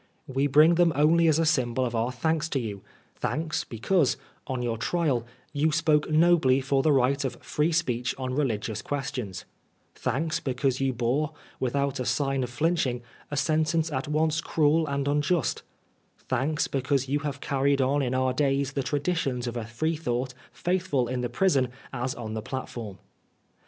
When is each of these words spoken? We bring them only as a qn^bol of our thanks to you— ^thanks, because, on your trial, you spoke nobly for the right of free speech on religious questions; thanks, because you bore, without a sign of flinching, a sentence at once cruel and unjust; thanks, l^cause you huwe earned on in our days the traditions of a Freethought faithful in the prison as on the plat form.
We 0.25 0.47
bring 0.47 0.73
them 0.81 0.91
only 0.95 1.27
as 1.27 1.37
a 1.37 1.43
qn^bol 1.43 1.85
of 1.85 1.93
our 1.93 2.11
thanks 2.11 2.49
to 2.49 2.59
you— 2.59 2.81
^thanks, 3.21 3.63
because, 3.69 4.17
on 4.47 4.63
your 4.63 4.75
trial, 4.79 5.27
you 5.53 5.71
spoke 5.71 6.09
nobly 6.09 6.59
for 6.59 6.81
the 6.81 6.91
right 6.91 7.23
of 7.23 7.35
free 7.35 7.71
speech 7.71 8.15
on 8.17 8.33
religious 8.33 8.81
questions; 8.81 9.45
thanks, 9.93 10.39
because 10.39 10.81
you 10.81 10.91
bore, 10.91 11.33
without 11.59 11.99
a 11.99 12.05
sign 12.05 12.43
of 12.43 12.49
flinching, 12.49 13.03
a 13.29 13.37
sentence 13.37 13.91
at 13.91 14.07
once 14.07 14.41
cruel 14.41 14.87
and 14.87 15.07
unjust; 15.07 15.61
thanks, 16.17 16.67
l^cause 16.67 17.07
you 17.07 17.19
huwe 17.19 17.69
earned 17.79 17.79
on 17.81 18.01
in 18.01 18.15
our 18.15 18.33
days 18.33 18.71
the 18.71 18.81
traditions 18.81 19.45
of 19.45 19.55
a 19.55 19.67
Freethought 19.67 20.33
faithful 20.51 21.07
in 21.07 21.21
the 21.21 21.29
prison 21.29 21.67
as 21.93 22.15
on 22.15 22.33
the 22.33 22.41
plat 22.41 22.67
form. 22.67 22.97